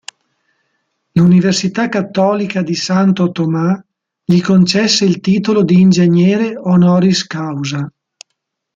[1.11, 3.83] L'Università Cattolica di Santo Tomas
[4.25, 7.87] gli concesse il titolo di ingegnere "honoris causa".